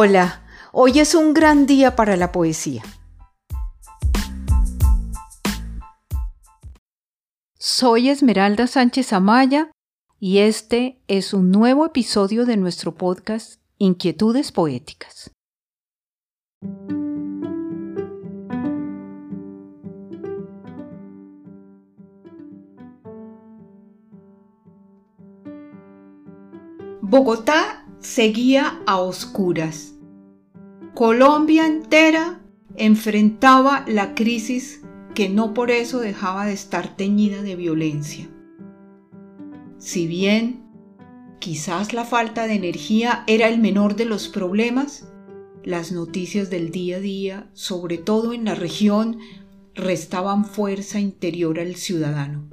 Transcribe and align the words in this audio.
Hola, 0.00 0.44
hoy 0.70 1.00
es 1.00 1.16
un 1.16 1.34
gran 1.34 1.66
día 1.66 1.96
para 1.96 2.16
la 2.16 2.30
poesía. 2.30 2.84
Soy 7.58 8.08
Esmeralda 8.08 8.68
Sánchez 8.68 9.12
Amaya 9.12 9.72
y 10.20 10.38
este 10.38 11.02
es 11.08 11.34
un 11.34 11.50
nuevo 11.50 11.84
episodio 11.84 12.46
de 12.46 12.56
nuestro 12.56 12.94
podcast 12.94 13.60
Inquietudes 13.78 14.52
Poéticas. 14.52 15.32
Bogotá 27.02 27.77
seguía 28.08 28.80
a 28.86 29.00
oscuras. 29.00 29.92
Colombia 30.94 31.66
entera 31.66 32.40
enfrentaba 32.74 33.84
la 33.86 34.14
crisis 34.14 34.80
que 35.14 35.28
no 35.28 35.52
por 35.52 35.70
eso 35.70 36.00
dejaba 36.00 36.46
de 36.46 36.54
estar 36.54 36.96
teñida 36.96 37.42
de 37.42 37.54
violencia. 37.54 38.30
Si 39.76 40.06
bien 40.06 40.64
quizás 41.38 41.92
la 41.92 42.06
falta 42.06 42.46
de 42.46 42.54
energía 42.54 43.24
era 43.26 43.46
el 43.46 43.60
menor 43.60 43.94
de 43.94 44.06
los 44.06 44.28
problemas, 44.28 45.12
las 45.62 45.92
noticias 45.92 46.48
del 46.48 46.70
día 46.70 46.96
a 46.96 47.00
día, 47.00 47.50
sobre 47.52 47.98
todo 47.98 48.32
en 48.32 48.46
la 48.46 48.54
región, 48.54 49.18
restaban 49.74 50.46
fuerza 50.46 50.98
interior 50.98 51.60
al 51.60 51.76
ciudadano. 51.76 52.48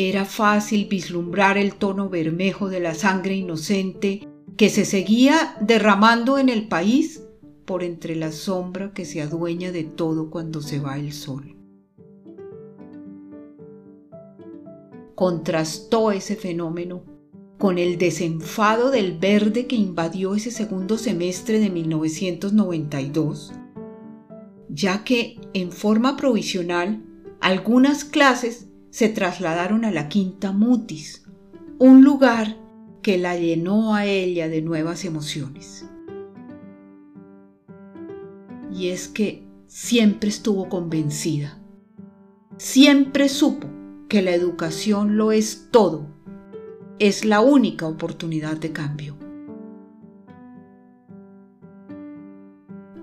Era 0.00 0.24
fácil 0.24 0.86
vislumbrar 0.88 1.58
el 1.58 1.74
tono 1.74 2.08
bermejo 2.08 2.68
de 2.68 2.78
la 2.78 2.94
sangre 2.94 3.34
inocente 3.34 4.28
que 4.56 4.70
se 4.70 4.84
seguía 4.84 5.56
derramando 5.60 6.38
en 6.38 6.48
el 6.48 6.68
país 6.68 7.24
por 7.64 7.82
entre 7.82 8.14
la 8.14 8.30
sombra 8.30 8.92
que 8.92 9.04
se 9.04 9.22
adueña 9.22 9.72
de 9.72 9.82
todo 9.82 10.30
cuando 10.30 10.62
se 10.62 10.78
va 10.78 10.96
el 11.00 11.12
sol. 11.12 11.56
Contrastó 15.16 16.12
ese 16.12 16.36
fenómeno 16.36 17.02
con 17.58 17.76
el 17.76 17.98
desenfado 17.98 18.92
del 18.92 19.18
verde 19.18 19.66
que 19.66 19.74
invadió 19.74 20.36
ese 20.36 20.52
segundo 20.52 20.96
semestre 20.96 21.58
de 21.58 21.70
1992, 21.70 23.52
ya 24.68 25.02
que 25.02 25.40
en 25.54 25.72
forma 25.72 26.16
provisional 26.16 27.02
algunas 27.40 28.04
clases 28.04 28.67
se 28.98 29.08
trasladaron 29.08 29.84
a 29.84 29.92
la 29.92 30.08
Quinta 30.08 30.50
Mutis, 30.50 31.24
un 31.78 32.02
lugar 32.02 32.56
que 33.00 33.16
la 33.16 33.36
llenó 33.36 33.94
a 33.94 34.06
ella 34.06 34.48
de 34.48 34.60
nuevas 34.60 35.04
emociones. 35.04 35.88
Y 38.74 38.88
es 38.88 39.06
que 39.06 39.46
siempre 39.68 40.28
estuvo 40.28 40.68
convencida, 40.68 41.62
siempre 42.56 43.28
supo 43.28 43.68
que 44.08 44.20
la 44.20 44.32
educación 44.32 45.16
lo 45.16 45.30
es 45.30 45.68
todo, 45.70 46.08
es 46.98 47.24
la 47.24 47.40
única 47.40 47.86
oportunidad 47.86 48.56
de 48.56 48.72
cambio. 48.72 49.16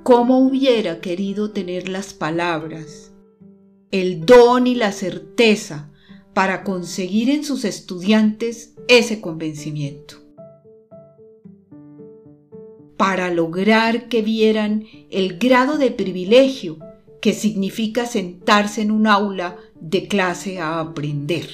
¿Cómo 0.03 0.39
hubiera 0.39 0.99
querido 0.99 1.51
tener 1.51 1.87
las 1.87 2.13
palabras, 2.13 3.14
el 4.01 4.25
don 4.25 4.67
y 4.67 4.75
la 4.75 4.91
certeza 4.91 5.89
para 6.33 6.65
conseguir 6.65 7.29
en 7.29 7.45
sus 7.45 7.63
estudiantes 7.63 8.73
ese 8.89 9.21
convencimiento. 9.21 10.15
Para 12.97 13.31
lograr 13.31 14.09
que 14.09 14.21
vieran 14.21 14.83
el 15.09 15.37
grado 15.37 15.77
de 15.77 15.91
privilegio 15.91 16.77
que 17.21 17.31
significa 17.31 18.05
sentarse 18.05 18.81
en 18.81 18.91
un 18.91 19.07
aula 19.07 19.55
de 19.79 20.09
clase 20.09 20.59
a 20.59 20.81
aprender. 20.81 21.47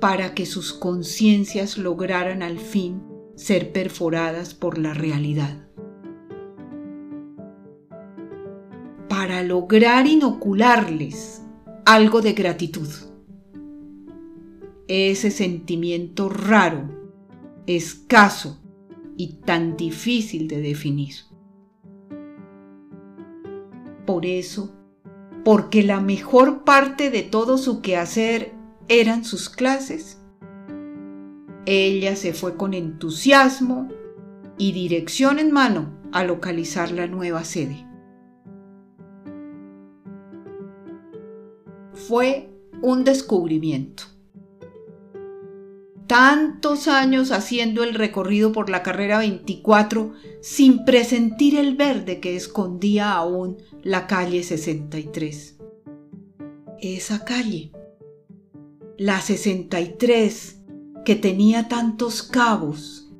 Para 0.00 0.34
que 0.34 0.46
sus 0.46 0.72
conciencias 0.72 1.78
lograran 1.78 2.44
al 2.44 2.60
fin 2.60 3.02
ser 3.34 3.72
perforadas 3.72 4.54
por 4.54 4.78
la 4.78 4.94
realidad. 4.94 5.65
Lograr 9.66 10.06
inocularles 10.06 11.42
algo 11.84 12.22
de 12.22 12.34
gratitud. 12.34 12.88
Ese 14.86 15.32
sentimiento 15.32 16.28
raro, 16.28 16.88
escaso 17.66 18.60
y 19.16 19.38
tan 19.44 19.76
difícil 19.76 20.46
de 20.46 20.60
definir. 20.60 21.14
Por 24.06 24.24
eso, 24.24 24.72
porque 25.44 25.82
la 25.82 26.00
mejor 26.00 26.62
parte 26.62 27.10
de 27.10 27.22
todo 27.22 27.58
su 27.58 27.82
quehacer 27.82 28.52
eran 28.86 29.24
sus 29.24 29.48
clases, 29.48 30.20
ella 31.64 32.14
se 32.14 32.34
fue 32.34 32.56
con 32.56 32.72
entusiasmo 32.72 33.88
y 34.58 34.70
dirección 34.70 35.40
en 35.40 35.50
mano 35.50 35.98
a 36.12 36.22
localizar 36.22 36.92
la 36.92 37.08
nueva 37.08 37.42
sede. 37.42 37.85
Fue 42.06 42.48
un 42.82 43.04
descubrimiento. 43.04 44.04
Tantos 46.06 46.86
años 46.86 47.32
haciendo 47.32 47.82
el 47.82 47.94
recorrido 47.94 48.52
por 48.52 48.70
la 48.70 48.84
carrera 48.84 49.18
24 49.18 50.12
sin 50.40 50.84
presentir 50.84 51.58
el 51.58 51.74
verde 51.74 52.20
que 52.20 52.36
escondía 52.36 53.12
aún 53.12 53.56
la 53.82 54.06
calle 54.06 54.44
63. 54.44 55.56
Esa 56.80 57.24
calle, 57.24 57.72
la 58.96 59.20
63, 59.20 60.60
que 61.04 61.16
tenía 61.16 61.66
tantos 61.66 62.22
cabos, 62.22 63.10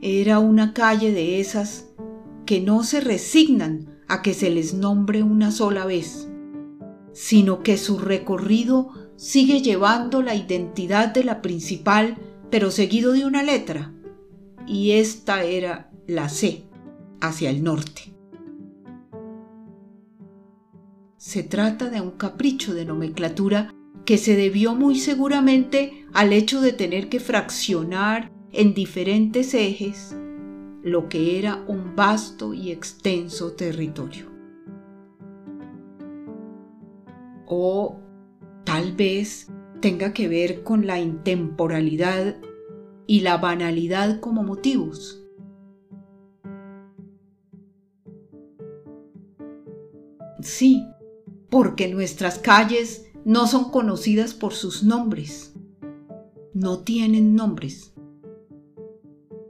era 0.00 0.38
una 0.38 0.72
calle 0.72 1.12
de 1.12 1.40
esas 1.40 1.88
que 2.46 2.62
no 2.62 2.82
se 2.82 3.02
resignan 3.02 4.00
a 4.08 4.22
que 4.22 4.32
se 4.32 4.48
les 4.48 4.72
nombre 4.72 5.22
una 5.22 5.50
sola 5.50 5.84
vez 5.84 6.30
sino 7.20 7.62
que 7.62 7.76
su 7.76 7.98
recorrido 7.98 8.94
sigue 9.16 9.60
llevando 9.60 10.22
la 10.22 10.34
identidad 10.34 11.08
de 11.12 11.22
la 11.22 11.42
principal, 11.42 12.16
pero 12.50 12.70
seguido 12.70 13.12
de 13.12 13.26
una 13.26 13.42
letra, 13.42 13.92
y 14.66 14.92
esta 14.92 15.44
era 15.44 15.90
la 16.06 16.30
C, 16.30 16.64
hacia 17.20 17.50
el 17.50 17.62
norte. 17.62 18.14
Se 21.18 21.42
trata 21.42 21.90
de 21.90 22.00
un 22.00 22.12
capricho 22.12 22.72
de 22.72 22.86
nomenclatura 22.86 23.74
que 24.06 24.16
se 24.16 24.34
debió 24.34 24.74
muy 24.74 24.98
seguramente 24.98 26.06
al 26.14 26.32
hecho 26.32 26.62
de 26.62 26.72
tener 26.72 27.10
que 27.10 27.20
fraccionar 27.20 28.32
en 28.50 28.72
diferentes 28.72 29.52
ejes 29.52 30.16
lo 30.82 31.10
que 31.10 31.38
era 31.38 31.62
un 31.68 31.94
vasto 31.94 32.54
y 32.54 32.70
extenso 32.70 33.52
territorio. 33.52 34.39
O 37.52 37.98
tal 38.64 38.92
vez 38.92 39.48
tenga 39.80 40.12
que 40.12 40.28
ver 40.28 40.62
con 40.62 40.86
la 40.86 41.00
intemporalidad 41.00 42.36
y 43.08 43.20
la 43.20 43.38
banalidad 43.38 44.20
como 44.20 44.44
motivos. 44.44 45.20
Sí, 50.40 50.86
porque 51.50 51.92
nuestras 51.92 52.38
calles 52.38 53.06
no 53.24 53.48
son 53.48 53.70
conocidas 53.72 54.32
por 54.32 54.52
sus 54.52 54.84
nombres. 54.84 55.52
No 56.54 56.84
tienen 56.84 57.34
nombres. 57.34 57.92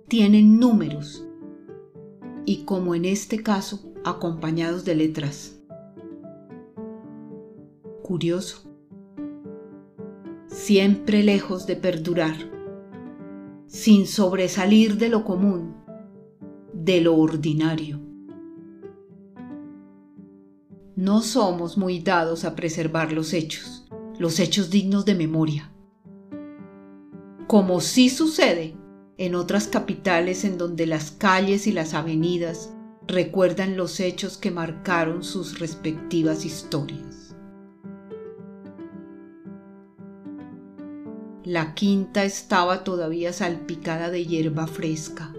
Tienen 0.08 0.58
números. 0.58 1.26
Y 2.46 2.64
como 2.64 2.94
en 2.94 3.04
este 3.04 3.42
caso, 3.42 3.92
acompañados 4.04 4.86
de 4.86 4.94
letras 4.94 5.59
curioso, 8.10 8.64
siempre 10.48 11.22
lejos 11.22 11.68
de 11.68 11.76
perdurar, 11.76 12.34
sin 13.68 14.08
sobresalir 14.08 14.96
de 14.96 15.08
lo 15.08 15.22
común, 15.22 15.76
de 16.72 17.02
lo 17.02 17.14
ordinario. 17.14 18.00
No 20.96 21.22
somos 21.22 21.78
muy 21.78 22.00
dados 22.00 22.44
a 22.44 22.56
preservar 22.56 23.12
los 23.12 23.32
hechos, 23.32 23.86
los 24.18 24.40
hechos 24.40 24.70
dignos 24.70 25.04
de 25.04 25.14
memoria, 25.14 25.72
como 27.46 27.80
sí 27.80 28.10
sucede 28.10 28.74
en 29.18 29.36
otras 29.36 29.68
capitales 29.68 30.42
en 30.42 30.58
donde 30.58 30.86
las 30.86 31.12
calles 31.12 31.68
y 31.68 31.70
las 31.70 31.94
avenidas 31.94 32.74
recuerdan 33.06 33.76
los 33.76 34.00
hechos 34.00 34.36
que 34.36 34.50
marcaron 34.50 35.22
sus 35.22 35.60
respectivas 35.60 36.44
historias. 36.44 37.29
La 41.50 41.74
quinta 41.74 42.22
estaba 42.22 42.84
todavía 42.84 43.32
salpicada 43.32 44.08
de 44.08 44.24
hierba 44.24 44.68
fresca. 44.68 45.34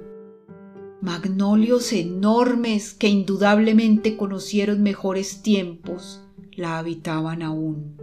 Magnolios 0.99 1.93
enormes 1.93 2.93
que 2.93 3.07
indudablemente 3.07 4.17
conocieron 4.17 4.83
mejores 4.83 5.41
tiempos 5.41 6.21
la 6.51 6.79
habitaban 6.79 7.41
aún. 7.41 7.95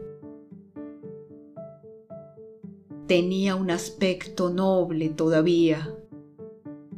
Tenía 3.06 3.56
un 3.56 3.70
aspecto 3.70 4.48
noble 4.48 5.10
todavía, 5.10 5.94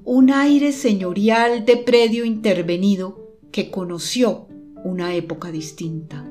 un 0.04 0.30
aire 0.30 0.70
señorial 0.70 1.64
de 1.64 1.76
predio 1.76 2.24
intervenido 2.24 3.36
que 3.50 3.68
conoció 3.72 4.46
una 4.84 5.12
época 5.16 5.50
distinta. 5.50 6.29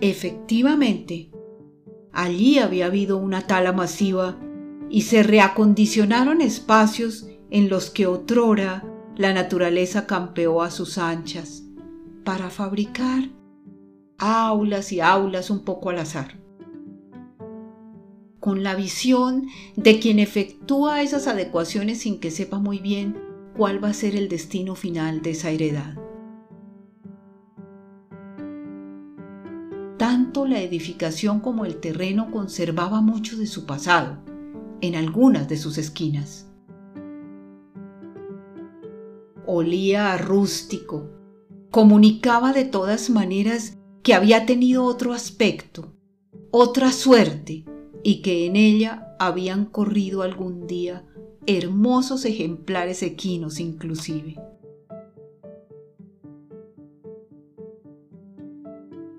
Efectivamente, 0.00 1.30
allí 2.12 2.58
había 2.58 2.86
habido 2.86 3.18
una 3.18 3.46
tala 3.46 3.72
masiva 3.72 4.38
y 4.88 5.02
se 5.02 5.22
reacondicionaron 5.22 6.40
espacios 6.40 7.28
en 7.50 7.68
los 7.68 7.90
que 7.90 8.06
otrora 8.06 8.84
la 9.16 9.34
naturaleza 9.34 10.06
campeó 10.06 10.62
a 10.62 10.70
sus 10.70 10.96
anchas 10.96 11.64
para 12.24 12.48
fabricar 12.48 13.28
aulas 14.18 14.92
y 14.92 15.00
aulas 15.00 15.50
un 15.50 15.64
poco 15.64 15.90
al 15.90 15.98
azar. 15.98 16.40
Con 18.38 18.62
la 18.62 18.74
visión 18.74 19.48
de 19.76 19.98
quien 19.98 20.18
efectúa 20.18 21.02
esas 21.02 21.26
adecuaciones 21.26 22.00
sin 22.00 22.20
que 22.20 22.30
sepa 22.30 22.58
muy 22.58 22.78
bien 22.78 23.18
cuál 23.56 23.82
va 23.82 23.88
a 23.88 23.94
ser 23.94 24.16
el 24.16 24.28
destino 24.28 24.74
final 24.74 25.20
de 25.20 25.30
esa 25.32 25.50
heredad. 25.50 26.09
Tanto 30.00 30.46
la 30.46 30.62
edificación 30.62 31.40
como 31.40 31.66
el 31.66 31.76
terreno 31.76 32.30
conservaba 32.30 33.02
mucho 33.02 33.36
de 33.36 33.46
su 33.46 33.66
pasado 33.66 34.16
en 34.80 34.94
algunas 34.94 35.46
de 35.46 35.58
sus 35.58 35.76
esquinas. 35.76 36.46
Olía 39.44 40.14
a 40.14 40.16
rústico, 40.16 41.10
comunicaba 41.70 42.54
de 42.54 42.64
todas 42.64 43.10
maneras 43.10 43.76
que 44.02 44.14
había 44.14 44.46
tenido 44.46 44.84
otro 44.84 45.12
aspecto, 45.12 45.92
otra 46.50 46.92
suerte, 46.92 47.66
y 48.02 48.22
que 48.22 48.46
en 48.46 48.56
ella 48.56 49.14
habían 49.18 49.66
corrido 49.66 50.22
algún 50.22 50.66
día 50.66 51.04
hermosos 51.46 52.24
ejemplares 52.24 53.02
equinos 53.02 53.60
inclusive. 53.60 54.38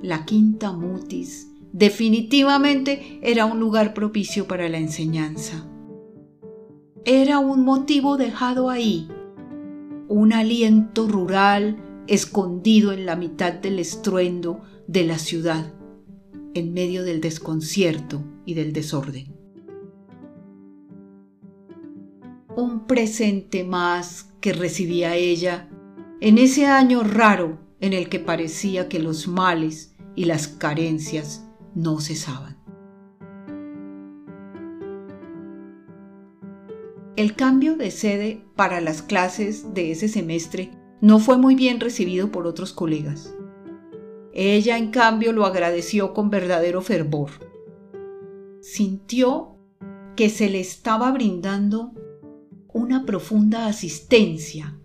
La 0.02 0.26
quinta 0.26 0.72
mutis 0.72 1.48
definitivamente 1.74 3.20
era 3.22 3.46
un 3.46 3.60
lugar 3.60 3.94
propicio 3.94 4.48
para 4.48 4.68
la 4.68 4.78
enseñanza. 4.78 5.68
Era 7.06 7.40
un 7.40 7.64
motivo 7.64 8.18
dejado 8.18 8.70
ahí, 8.70 9.08
un 10.08 10.34
aliento 10.34 11.08
rural 11.08 11.78
escondido 12.08 12.92
en 12.92 13.06
la 13.06 13.16
mitad 13.16 13.54
del 13.54 13.80
estruendo 13.80 14.62
de 14.88 15.06
la 15.06 15.20
ciudad, 15.20 15.72
en 16.54 16.74
medio 16.74 17.04
del 17.04 17.22
desconcierto 17.22 18.24
y 18.46 18.56
del 18.56 18.74
desorden. 18.74 19.36
Un 22.56 22.88
presente 22.88 23.64
más 23.64 24.34
que 24.42 24.52
recibía 24.52 25.16
ella 25.16 25.70
en 26.20 26.38
ese 26.38 26.66
año 26.66 27.04
raro 27.04 27.60
en 27.80 27.94
el 27.94 28.10
que 28.10 28.20
parecía 28.20 28.88
que 28.90 29.00
los 29.00 29.28
males 29.28 29.91
y 30.16 30.26
las 30.26 30.48
carencias 30.48 31.48
no 31.76 32.00
cesaban. 32.00 32.58
El 37.16 37.36
cambio 37.36 37.76
de 37.76 37.92
sede 37.92 38.46
para 38.56 38.82
las 38.82 39.02
clases 39.02 39.74
de 39.74 39.92
ese 39.92 40.08
semestre 40.08 40.72
no 41.02 41.20
fue 41.20 41.38
muy 41.38 41.56
bien 41.56 41.80
recibido 41.80 42.32
por 42.32 42.48
otros 42.48 42.74
colegas. 42.74 43.36
Ella, 44.34 44.78
en 44.78 44.92
cambio, 44.92 45.34
lo 45.34 45.46
agradeció 45.46 46.14
con 46.14 46.30
verdadero 46.30 46.82
fervor. 46.82 47.32
Sintió 48.62 49.58
que 50.16 50.30
se 50.30 50.50
le 50.50 50.62
estaba 50.62 51.12
brindando 51.12 51.94
una 52.74 53.06
profunda 53.06 53.68
asistencia, 53.68 54.80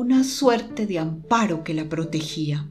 una 0.00 0.24
suerte 0.24 0.86
de 0.86 0.98
amparo 0.98 1.64
que 1.64 1.74
la 1.74 1.88
protegía. 1.88 2.68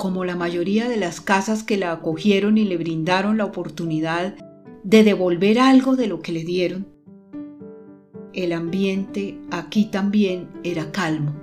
como 0.00 0.24
la 0.24 0.34
mayoría 0.34 0.88
de 0.88 0.96
las 0.96 1.20
casas 1.20 1.62
que 1.62 1.76
la 1.76 1.92
acogieron 1.92 2.56
y 2.56 2.64
le 2.64 2.78
brindaron 2.78 3.36
la 3.36 3.44
oportunidad 3.44 4.34
de 4.82 5.04
devolver 5.04 5.58
algo 5.58 5.94
de 5.94 6.06
lo 6.06 6.20
que 6.20 6.32
le 6.32 6.42
dieron, 6.42 6.86
el 8.32 8.54
ambiente 8.54 9.38
aquí 9.50 9.84
también 9.84 10.48
era 10.64 10.90
calmo. 10.90 11.34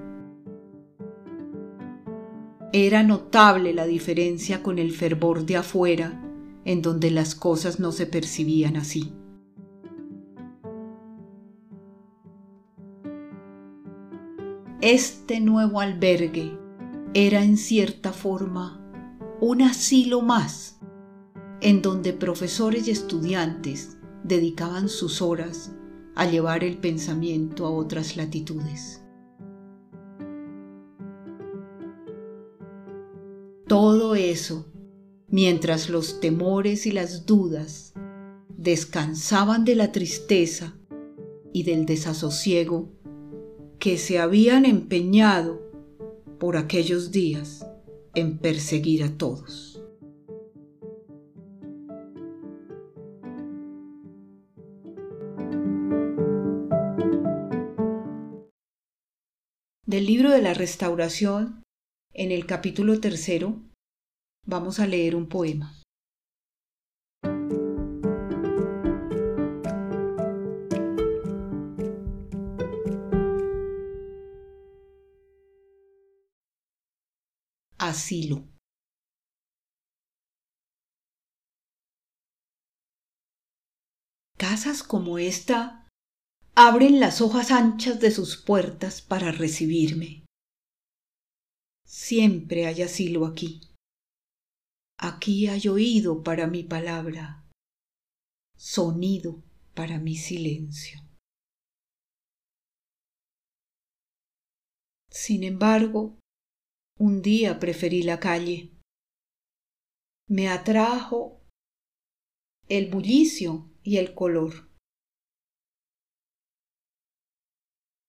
Era 2.73 3.03
notable 3.03 3.75
la 3.75 3.85
diferencia 3.85 4.63
con 4.63 4.79
el 4.79 4.91
fervor 4.91 5.45
de 5.45 5.57
afuera, 5.57 6.19
en 6.65 6.81
donde 6.81 7.11
las 7.11 7.35
cosas 7.35 7.79
no 7.79 7.91
se 7.91 8.07
percibían 8.07 8.75
así. 8.75 9.13
Este 14.81 15.39
nuevo 15.39 15.81
albergue 15.81 16.55
era 17.15 17.43
en 17.43 17.57
cierta 17.57 18.13
forma 18.13 18.79
un 19.41 19.63
asilo 19.63 20.21
más 20.21 20.79
en 21.61 21.81
donde 21.81 22.13
profesores 22.13 22.87
y 22.87 22.91
estudiantes 22.91 23.97
dedicaban 24.23 24.87
sus 24.87 25.19
horas 25.23 25.73
a 26.13 26.29
llevar 26.29 26.63
el 26.63 26.77
pensamiento 26.77 27.65
a 27.65 27.71
otras 27.71 28.17
latitudes. 28.17 29.03
Todo 33.67 34.13
eso, 34.13 34.71
mientras 35.27 35.89
los 35.89 36.19
temores 36.19 36.85
y 36.85 36.91
las 36.91 37.25
dudas 37.25 37.93
descansaban 38.55 39.65
de 39.65 39.73
la 39.73 39.91
tristeza 39.91 40.77
y 41.51 41.63
del 41.63 41.87
desasosiego 41.87 42.91
que 43.79 43.97
se 43.97 44.19
habían 44.19 44.65
empeñado 44.65 45.61
por 46.39 46.57
aquellos 46.57 47.11
días 47.11 47.65
en 48.15 48.37
perseguir 48.39 49.03
a 49.03 49.17
todos. 49.17 49.83
Del 59.85 60.05
libro 60.05 60.31
de 60.31 60.41
la 60.41 60.53
restauración, 60.53 61.63
en 62.13 62.31
el 62.31 62.45
capítulo 62.45 62.99
tercero, 62.99 63.61
vamos 64.45 64.79
a 64.79 64.87
leer 64.87 65.15
un 65.15 65.27
poema. 65.27 65.86
Asilo. 77.77 78.47
Casas 84.37 84.83
como 84.83 85.17
esta 85.17 85.87
abren 86.55 86.99
las 86.99 87.21
hojas 87.21 87.51
anchas 87.51 87.99
de 87.99 88.11
sus 88.11 88.37
puertas 88.37 89.01
para 89.01 89.31
recibirme. 89.31 90.25
Siempre 91.85 92.65
hay 92.65 92.81
asilo 92.81 93.25
aquí. 93.25 93.61
Aquí 94.99 95.47
hay 95.47 95.67
oído 95.67 96.23
para 96.23 96.47
mi 96.47 96.63
palabra, 96.63 97.47
sonido 98.55 99.43
para 99.75 99.99
mi 99.99 100.15
silencio. 100.15 100.99
Sin 105.09 105.43
embargo, 105.43 106.19
un 106.97 107.21
día 107.21 107.59
preferí 107.59 108.03
la 108.03 108.19
calle. 108.19 108.71
Me 110.27 110.49
atrajo 110.49 111.41
el 112.67 112.89
bullicio 112.89 113.69
y 113.83 113.97
el 113.97 114.13
color. 114.13 114.69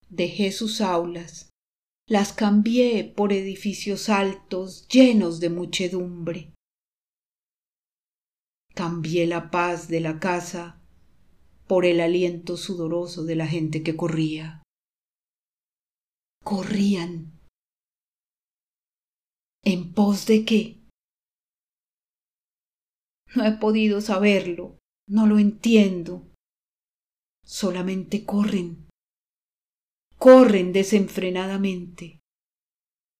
Dejé 0.08 0.52
sus 0.52 0.80
aulas, 0.80 1.50
las 2.08 2.32
cambié 2.32 3.04
por 3.04 3.32
edificios 3.32 4.08
altos 4.08 4.88
llenos 4.88 5.38
de 5.38 5.50
muchedumbre. 5.50 6.54
Cambié 8.74 9.26
la 9.26 9.50
paz 9.50 9.88
de 9.88 10.00
la 10.00 10.18
casa 10.18 10.80
por 11.66 11.84
el 11.84 12.00
aliento 12.00 12.56
sudoroso 12.56 13.24
de 13.24 13.36
la 13.36 13.46
gente 13.46 13.82
que 13.82 13.96
corría 13.96 14.62
corrían. 16.48 17.37
¿En 19.70 19.92
pos 19.92 20.24
de 20.24 20.46
qué? 20.46 20.80
No 23.36 23.44
he 23.44 23.52
podido 23.58 24.00
saberlo, 24.00 24.78
no 25.06 25.26
lo 25.26 25.38
entiendo. 25.38 26.26
Solamente 27.44 28.24
corren, 28.24 28.88
corren 30.16 30.72
desenfrenadamente, 30.72 32.20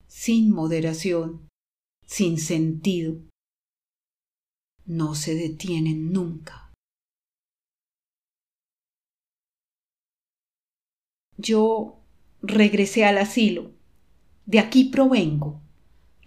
sin 0.06 0.50
moderación, 0.50 1.48
sin 2.06 2.38
sentido. 2.38 3.20
No 4.86 5.14
se 5.14 5.34
detienen 5.34 6.14
nunca. 6.14 6.72
Yo 11.36 12.02
regresé 12.40 13.04
al 13.04 13.18
asilo. 13.18 13.70
De 14.46 14.60
aquí 14.60 14.86
provengo. 14.86 15.67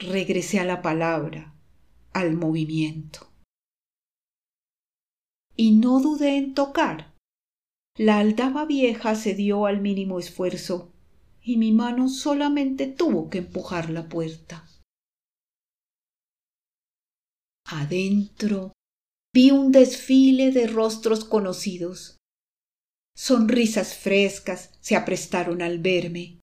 Regresé 0.01 0.59
a 0.59 0.65
la 0.65 0.81
palabra, 0.81 1.53
al 2.11 2.35
movimiento. 2.35 3.31
Y 5.55 5.73
no 5.73 5.99
dudé 5.99 6.37
en 6.37 6.55
tocar. 6.55 7.13
La 7.97 8.17
aldaba 8.17 8.65
vieja 8.65 9.13
cedió 9.13 9.67
al 9.67 9.79
mínimo 9.79 10.17
esfuerzo 10.17 10.91
y 11.43 11.57
mi 11.57 11.71
mano 11.71 12.09
solamente 12.09 12.87
tuvo 12.87 13.29
que 13.29 13.39
empujar 13.39 13.91
la 13.91 14.09
puerta. 14.09 14.67
Adentro 17.65 18.73
vi 19.35 19.51
un 19.51 19.71
desfile 19.71 20.51
de 20.51 20.65
rostros 20.65 21.25
conocidos, 21.25 22.17
sonrisas 23.15 23.95
frescas 23.95 24.71
se 24.81 24.95
aprestaron 24.95 25.61
al 25.61 25.77
verme. 25.77 26.39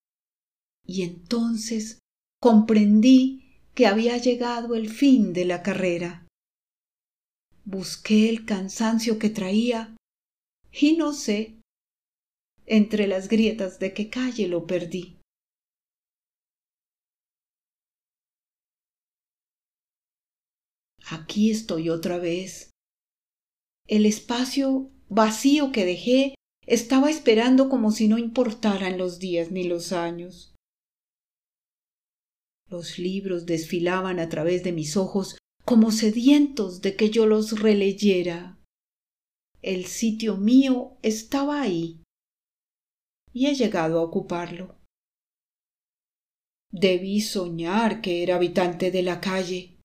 Y 0.87 1.03
entonces 1.03 1.99
comprendí 2.41 3.48
que 3.79 3.87
había 3.87 4.19
llegado 4.19 4.75
el 4.75 4.91
fin 4.91 5.33
de 5.33 5.45
la 5.45 5.63
carrera. 5.63 6.27
Busqué 7.65 8.29
el 8.29 8.45
cansancio 8.45 9.21
que 9.21 9.31
traía 9.31 9.95
y 10.73 10.97
no 10.97 11.13
sé, 11.13 11.61
entre 12.67 13.07
las 13.07 13.29
grietas 13.29 13.79
de 13.79 13.95
qué 13.95 14.11
calle 14.11 14.49
lo 14.49 14.67
perdí. 14.67 15.21
Aquí 21.13 21.53
estoy 21.53 21.89
otra 21.89 22.19
vez. 22.19 22.73
El 23.87 24.07
espacio 24.07 24.91
vacío 25.09 25.71
que 25.71 25.85
dejé 25.85 26.35
estaba 26.67 27.11
esperando 27.11 27.69
como 27.69 27.93
si 27.93 28.09
no 28.09 28.19
importaran 28.19 28.99
los 28.99 29.21
días 29.21 29.53
ni 29.53 29.63
los 29.63 29.93
años. 29.93 30.58
Los 32.71 32.99
libros 32.99 33.47
desfilaban 33.47 34.21
a 34.21 34.29
través 34.29 34.63
de 34.63 34.73
mis 34.73 34.97
ojos 34.97 35.39
como 35.65 35.91
sedientos 35.91 36.83
de 36.83 36.97
que 36.97 37.11
yo 37.11 37.27
los 37.27 37.61
releyera. 37.61 38.59
El 39.63 39.87
sitio 39.87 40.37
mío 40.37 40.97
estaba 41.03 41.63
ahí 41.63 42.03
y 43.33 43.47
he 43.47 43.55
llegado 43.55 43.99
a 43.99 44.03
ocuparlo. 44.03 44.77
Debí 46.71 47.21
soñar 47.23 48.03
que 48.03 48.23
era 48.23 48.37
habitante 48.37 48.91
de 48.91 49.03
la 49.03 49.21
calle. 49.21 49.79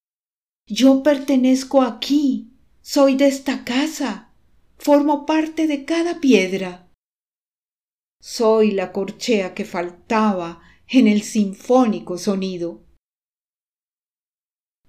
Yo 0.67 1.03
pertenezco 1.03 1.81
aquí, 1.81 2.51
soy 2.81 3.15
de 3.15 3.27
esta 3.27 3.63
casa, 3.63 4.33
formo 4.77 5.25
parte 5.25 5.67
de 5.67 5.85
cada 5.85 6.19
piedra. 6.19 6.89
Soy 8.21 8.71
la 8.71 8.91
corchea 8.91 9.53
que 9.53 9.65
faltaba 9.65 10.61
en 10.87 11.07
el 11.07 11.21
sinfónico 11.21 12.17
sonido. 12.17 12.81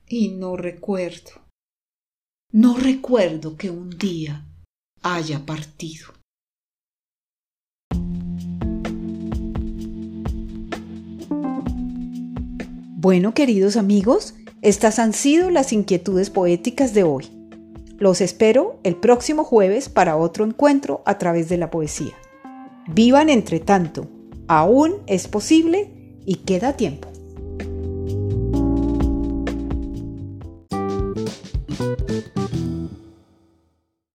Y 0.07 0.29
no 0.29 0.57
recuerdo, 0.57 1.31
no 2.53 2.77
recuerdo 2.77 3.57
que 3.57 3.71
un 3.71 3.91
día 3.91 4.47
haya 5.03 5.45
partido. 5.45 6.15
Bueno, 12.97 13.35
queridos 13.35 13.77
amigos, 13.77 14.35
estas 14.63 14.99
han 14.99 15.13
sido 15.13 15.51
las 15.51 15.75
inquietudes 15.75 16.31
poéticas 16.31 16.95
de 16.95 17.03
hoy. 17.03 17.29
Los 17.99 18.21
espero 18.21 18.81
el 18.83 18.97
próximo 18.97 19.45
jueves 19.45 19.91
para 19.91 20.17
otro 20.17 20.45
encuentro 20.45 21.03
a 21.05 21.19
través 21.19 21.49
de 21.51 21.59
la 21.59 21.71
poesía. 21.71 22.15
Vivan 22.89 23.29
entre 23.29 23.61
tanto, 23.61 24.09
aún 24.49 24.95
es 25.07 25.29
posible 25.29 25.91
y 26.25 26.37
queda 26.37 26.77
tiempo. 26.77 27.13